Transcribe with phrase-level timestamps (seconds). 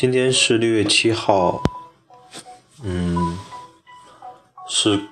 [0.00, 1.60] 今天是六月七号，
[2.84, 3.36] 嗯，
[4.68, 5.08] 是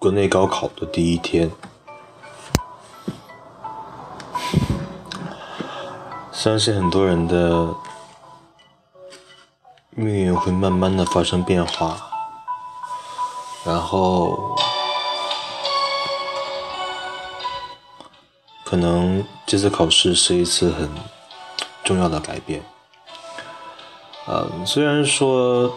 [0.00, 1.48] 国内高考的第一天。
[6.32, 7.72] 相信很多人的
[9.90, 11.96] 命运会慢慢的发生变化，
[13.64, 14.56] 然后
[18.64, 20.90] 可能这次考试是一次很
[21.84, 22.60] 重要的改变。
[24.32, 25.76] 嗯，虽然说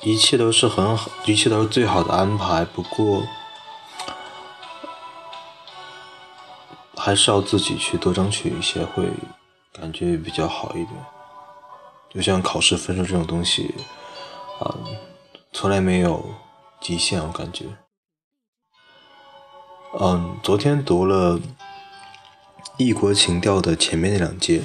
[0.00, 3.22] 一切都是很好，一切都是最好的安排，不过
[6.96, 9.10] 还是要自己去多争取一些会。
[9.78, 10.92] 感觉比较好一点，
[12.08, 13.74] 就像考试分数这种东西，
[14.58, 14.74] 啊，
[15.52, 16.24] 从来没有
[16.80, 17.66] 极限，我感觉。
[20.00, 21.38] 嗯，昨天读了
[22.78, 24.62] 《异国情调》的前面那两节，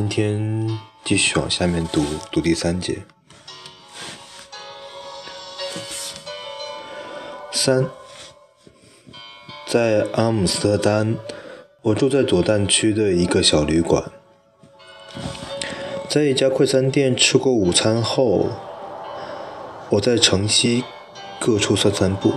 [0.00, 3.02] 今天继续往下面读，读第三节。
[7.52, 7.84] 三，
[9.66, 11.16] 在阿姆斯特丹。
[11.82, 14.10] 我住在左旦区的一个小旅馆，
[16.08, 18.46] 在一家快餐店吃过午餐后，
[19.90, 20.82] 我在城西
[21.38, 22.32] 各处散散步。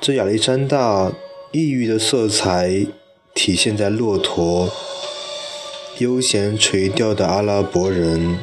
[0.00, 1.12] 这亚历山大
[1.52, 2.86] 异域的色彩
[3.34, 4.72] 体现在骆驼、
[5.98, 8.38] 悠闲垂钓的阿拉伯人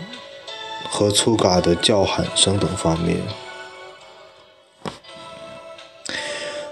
[0.90, 3.22] 和粗嘎的叫喊声等方面。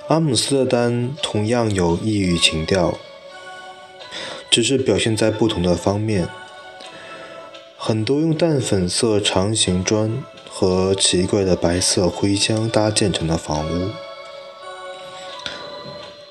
[0.09, 2.97] 阿姆斯特丹同样有异域情调，
[4.51, 6.27] 只是表现在不同的方面。
[7.77, 13.89] 很多用淡粉色长形砖和奇怪的白色灰浆搭建成的房屋，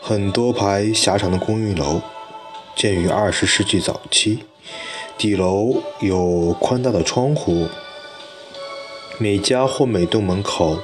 [0.01, 2.03] 很多排狭长的公寓楼，
[2.75, 4.41] 建于二十世纪早期，
[5.17, 7.69] 底楼有宽大的窗户，
[9.19, 10.79] 每家或每栋门口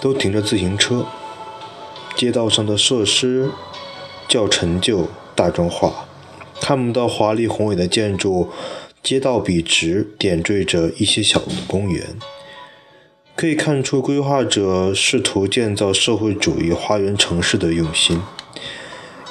[0.00, 1.06] 都停着自行车。
[2.16, 3.52] 街道上的设施
[4.26, 6.08] 较陈旧、大众化，
[6.60, 8.50] 看不到华丽宏伟的建筑。
[9.00, 12.18] 街道笔直，点缀着一些小公园，
[13.36, 18.20] 可以看出规划者试图建造社会主义花园城市的用心。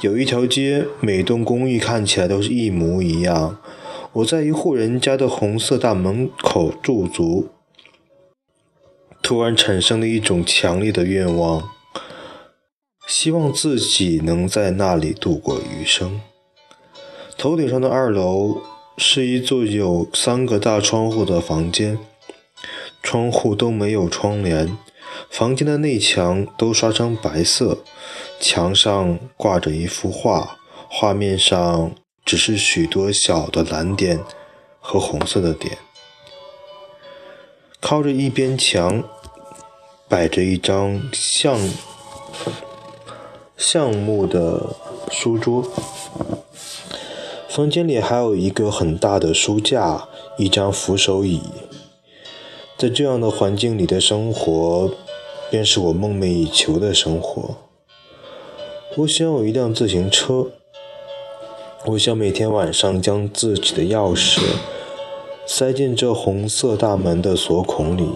[0.01, 3.57] 有一条街，每栋公寓看起来都是一模一样。
[4.13, 7.47] 我在一户人家的红色大门口驻足，
[9.23, 11.63] 突然产生了一种强烈的愿望。
[13.07, 16.19] 希望自己能在那里度过余生。
[17.37, 18.61] 头顶上的二楼
[18.97, 21.97] 是一座有三个大窗户的房间，
[23.01, 24.77] 窗户都没有窗帘，
[25.29, 27.79] 房间的内墙都刷成白色，
[28.39, 30.57] 墙上挂着一幅画，
[30.89, 31.91] 画面上
[32.23, 34.23] 只是许多小的蓝点
[34.79, 35.77] 和红色的点。
[37.79, 39.03] 靠着一边墙
[40.07, 41.59] 摆着一张橡。
[43.57, 44.75] 橡木的
[45.09, 45.67] 书桌，
[47.49, 51.41] 房间里还有一个很大的书架，一张扶手椅。
[52.77, 54.91] 在这样的环境里的生活，
[55.49, 57.55] 便是我梦寐以求的生活。
[58.97, 60.47] 我想有一辆自行车，
[61.85, 64.39] 我想每天晚上将自己的钥匙
[65.45, 68.09] 塞进这红色大门的锁孔里。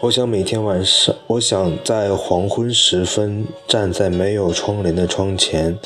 [0.00, 5.78] 我想每天晚上，我想在黄昏时分站在没有窗帘的窗前，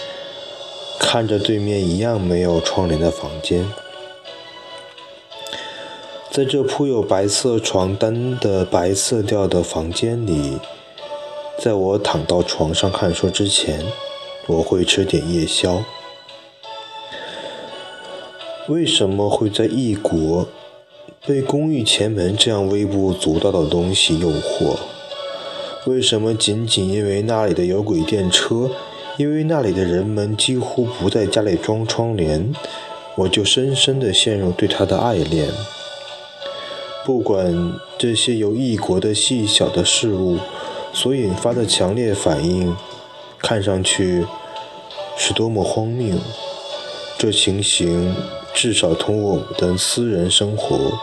[1.01, 3.69] 看着对面一样没有窗帘的房间，
[6.31, 10.61] 在这铺有白色床单的白色调的房间里，
[11.63, 13.85] 在我躺到床上看书之前，
[14.47, 15.85] 我会吃点夜宵。
[18.67, 20.49] 为什么会在异国？
[21.27, 24.75] 被公寓前门这样微不足道的东西诱惑，
[25.85, 28.71] 为什么仅仅因为那里的有轨电车，
[29.19, 32.55] 因为那里的人们几乎不在家里装窗帘，
[33.17, 35.51] 我就深深地陷入对他的爱恋？
[37.05, 40.39] 不管这些由异国的细小的事物
[40.93, 42.77] 所引发的强烈反应
[43.39, 44.27] 看上去
[45.17, 46.17] 是多么荒谬，
[47.19, 48.15] 这情形
[48.55, 50.99] 至少同我们的私人生活。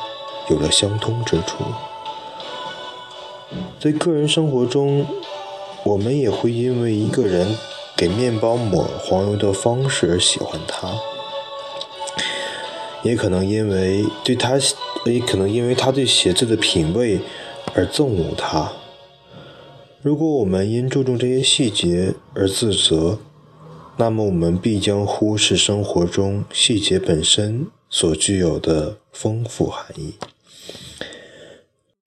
[0.49, 1.65] 有了相通之处，
[3.81, 5.05] 在个人生活中，
[5.83, 7.57] 我们也会因为一个人
[7.97, 10.87] 给面包抹黄油的方式而喜欢他，
[13.03, 14.57] 也可能因为对他，
[15.03, 17.19] 也可能因为他对写字的品味
[17.73, 18.71] 而憎恶他。
[20.07, 23.19] 如果我们因注重这些细节而自责，
[23.97, 30.13] 那么我们必将忽视生活中细节本身所具有的丰富含义。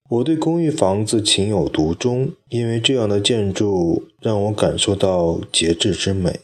[0.09, 6.41] 我对公寓房子情有独钟，因为这样的建筑让我感受到节制之美。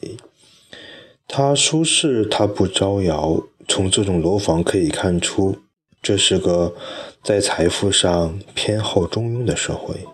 [1.27, 3.41] 它舒适，它不招摇。
[3.67, 5.55] 从这种楼房可以看出，
[6.03, 6.75] 这是个
[7.23, 10.05] 在财富上偏好中庸的社会。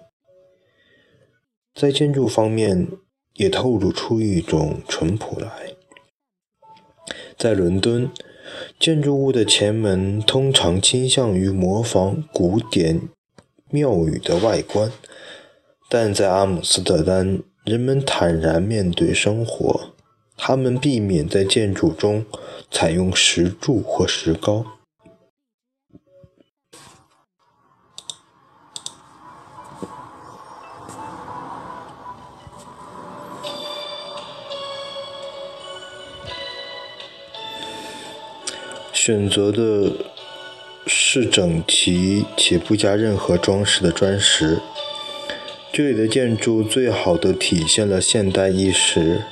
[1.74, 2.88] 在建筑方面，
[3.34, 5.74] 也透露出一种淳朴来。
[7.38, 8.12] 在伦敦，
[8.80, 13.02] 建筑物的前门通常倾向于模仿古典。
[13.72, 14.92] 庙宇的外观，
[15.90, 19.96] 但在阿姆斯特丹，人们坦然面对生活，
[20.38, 22.24] 他们避免在建筑中
[22.70, 24.64] 采用石柱或石膏。
[39.03, 39.91] 选择的。
[40.85, 44.59] 是整齐且不加任何装饰的砖石。
[45.71, 49.23] 这里的建筑最好的体现了现代意识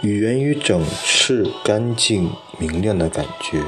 [0.00, 3.62] 与源于整饬、干净、明亮的感觉。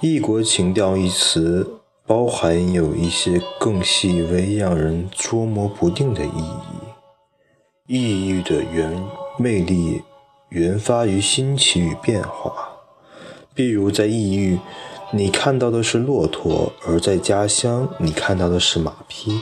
[0.00, 6.78] 异国情调一词包含有一些更细微、让人捉摸不定的意义。
[7.86, 9.02] 异域的原
[9.38, 10.02] 魅力
[10.50, 12.70] 源发于新奇与变化。
[13.54, 14.58] 譬如在异域，
[15.12, 19.40] 你看到的是骆驼；而在家乡，你看到的是马匹。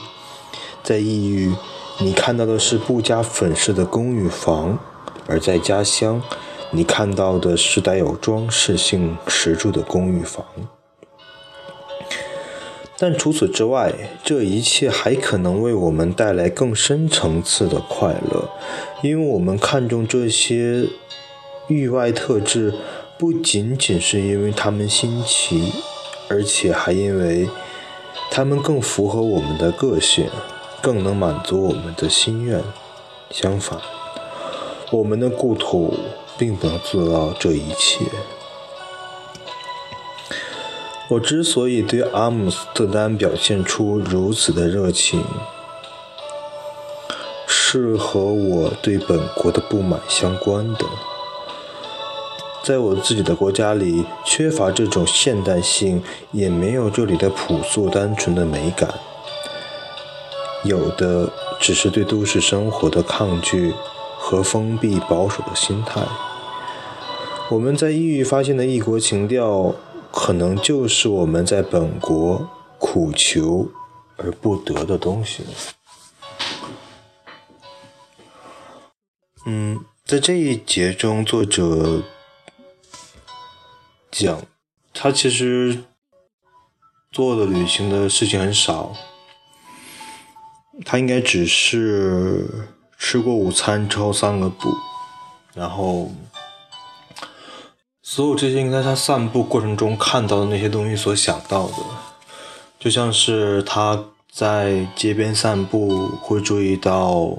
[0.82, 1.54] 在异域，
[2.00, 4.78] 你看到的是不加粉饰的公寓房；
[5.26, 6.20] 而在家乡，
[6.70, 10.44] 你看到的是带有装饰性石柱的公寓房。
[12.98, 13.92] 但除此之外，
[14.24, 18.48] 这一切还可能为我们带来更深层次的快乐，
[19.02, 20.88] 因为我们看重这些
[21.68, 22.74] 域外特质。
[23.18, 25.72] 不仅仅是因为它们新奇，
[26.28, 27.48] 而且还因为
[28.30, 30.28] 它们更符合我们的个性，
[30.82, 32.62] 更能满足我们的心愿。
[33.30, 33.80] 相反，
[34.90, 35.94] 我们的故土
[36.36, 38.04] 并不能做到这一切。
[41.08, 45.24] 我之所以对阿姆斯特丹表现出如此的热情，
[47.80, 50.84] 是和我对本国的不满相关的。
[52.62, 56.02] 在我自己的国家里，缺乏这种现代性，
[56.32, 58.92] 也没有这里的朴素单纯的美感，
[60.64, 61.30] 有的
[61.60, 63.72] 只是对都市生活的抗拒
[64.18, 66.02] 和封闭保守的心态。
[67.50, 69.72] 我们在异域发现的异国情调，
[70.10, 72.48] 可能就是我们在本国
[72.80, 73.68] 苦求
[74.16, 75.44] 而不得的东西。
[79.48, 82.02] 嗯，在这一节中，作者。
[84.10, 84.42] 讲，
[84.92, 85.84] 他其实
[87.12, 88.96] 做的旅行的事情很少，
[90.84, 92.66] 他应该只是
[92.98, 94.74] 吃过午餐之后散个步，
[95.54, 96.10] 然后
[98.02, 101.74] 所有这些应该他散步过程中看到的那些东西所想到的，
[102.80, 107.36] 就像是他在街边散步会注意到，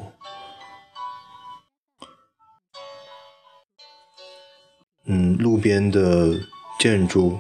[5.07, 6.35] 嗯，路边的。
[6.79, 7.39] 建筑，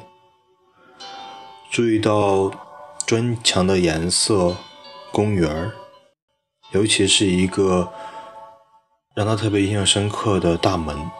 [1.69, 2.49] 注意到
[3.05, 4.57] 砖墙的颜色，
[5.11, 5.73] 公园儿，
[6.71, 7.93] 尤其是一个
[9.13, 11.11] 让他特别印象深刻的大门。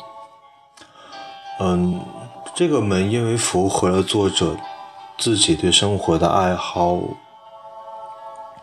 [1.60, 2.04] 嗯，
[2.56, 4.58] 这个门因为符合了作者
[5.20, 7.00] 自己对生活的爱好，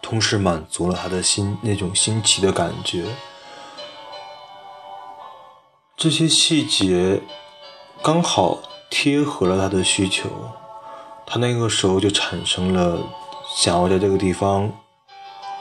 [0.02, 3.04] 同时满足了他的心那种新奇的感觉。
[5.96, 7.22] 这些细节
[8.04, 8.58] 刚好。
[8.90, 10.28] 贴合了他的需求，
[11.26, 12.96] 他那个时候就产生了
[13.56, 14.70] 想要在这个地方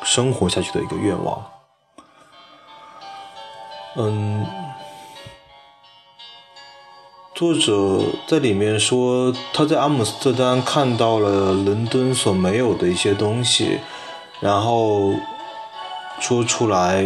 [0.04, 1.44] 生活下去的一个愿望。
[3.96, 4.46] 嗯，
[7.34, 13.80] 作者在里面说他在阿姆斯特丹看到了伦敦所没有的一些东西，
[14.42, 15.16] 然后
[16.20, 17.04] 说出来，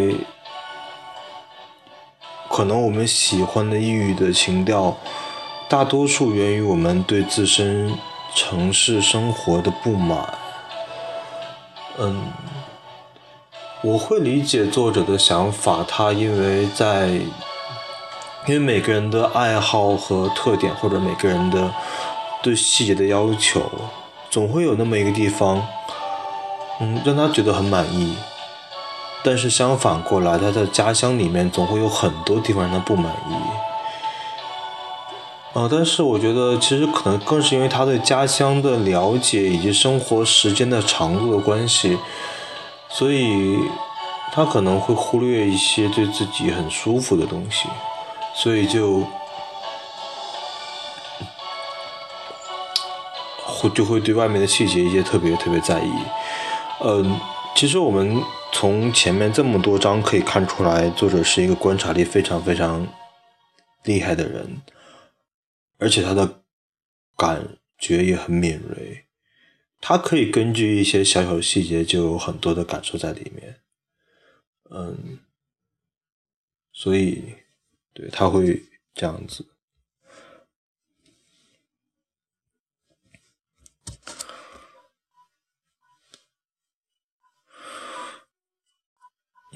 [2.50, 4.98] 可能我们喜欢的异域的情调。
[5.70, 7.94] 大多数源于我们对自身
[8.34, 10.34] 城市生活的不满。
[11.98, 12.24] 嗯，
[13.82, 17.08] 我会理解作者的想法，他因为在，
[18.46, 21.70] 因为每个人的爱好和特点，或者每个人的
[22.42, 23.70] 对细节的要求，
[24.30, 25.68] 总会有那么一个地方，
[26.80, 28.16] 嗯，让他觉得很满意。
[29.22, 33.36] 但是相反过来，他的家乡里面总会有很多地方让他不满意。
[35.58, 41.98] 呃，但是我觉得其实可能更是因为他对家乡的了解以及生活时间的长度的关系，
[42.90, 43.58] 所以
[44.32, 47.68] 他可能会忽略一些对自己很舒服的东西，
[48.36, 49.00] 所以就
[53.44, 55.92] 会就会对外面的细节一些特别特别在意。
[56.82, 57.20] 嗯，
[57.56, 58.22] 其实我们
[58.52, 62.88] 从前面这么多章可以看出来，作者是一个观察力非常非常
[63.86, 64.62] 厉害的人，
[65.78, 66.44] 而且他的
[67.16, 69.06] 感觉也很敏锐，
[69.80, 73.62] 他可以根据一些小小细节就有很多的感受在里面。
[74.70, 75.20] 嗯，
[76.74, 77.36] 所以
[77.94, 79.46] 对他会这样子。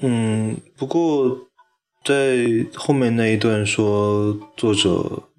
[0.04, 1.50] 嗯，不过
[2.04, 5.30] 在后面那一段说，作者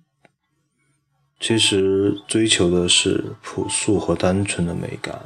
[1.45, 5.19] 其实追求的是朴素和单纯的美感。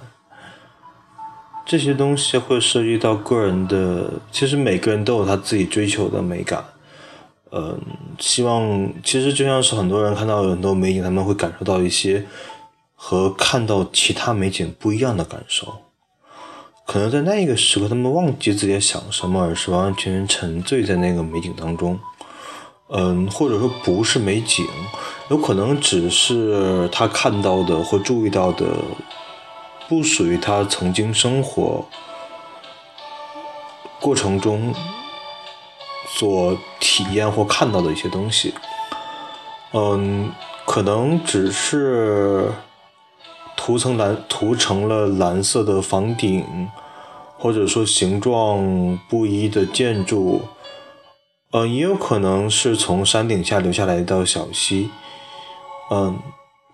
[1.64, 6.66] 这些东西会涉及到个人的，其实每个人都有他自己追求的美感。
[7.52, 7.80] 嗯，
[8.18, 12.26] 希望其实就像是很多人看到很多美景，他们会感受到一些
[12.96, 15.82] 和看到其他美景不一样的感受。
[16.88, 22.00] 可能在那一个时刻，他们忘记自己在想什么，而是完完全全沉醉在那个美景当中。
[22.90, 24.66] 嗯，或者说不是美景，
[25.30, 28.66] 有可能只是他看到的或注意到的，
[29.90, 31.86] 不属于他曾经生活
[34.00, 34.74] 过程中
[36.08, 38.54] 所体验或看到的一些东西。
[39.74, 40.32] 嗯，
[40.66, 42.52] 可能只是。
[43.60, 46.70] 涂成蓝，涂成了蓝色的房顶，
[47.38, 50.42] 或者说形状不一的建筑，
[51.52, 54.90] 嗯，也有可能是从山顶下流下来一道小溪，
[55.90, 56.20] 嗯，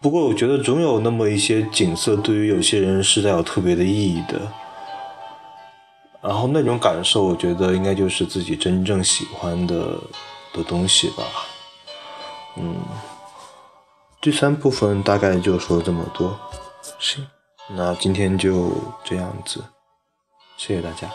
[0.01, 4.41] 不过我觉得总有那么一些景色，对于有些人是带有特别的意义的，
[6.21, 9.99] 然后那种感受，我觉得应该就是自己真正喜欢的
[10.53, 11.23] 的东西吧，
[12.57, 12.75] 嗯，
[14.19, 16.35] 第三部分大概就说这么多。
[16.97, 17.25] 行，
[17.69, 18.71] 那今天就
[19.03, 19.63] 这样子，
[20.57, 21.07] 谢谢大家。